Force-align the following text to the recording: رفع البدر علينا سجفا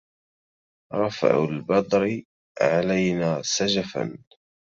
رفع 0.93 1.43
البدر 1.43 2.21
علينا 2.61 3.41
سجفا 3.41 4.17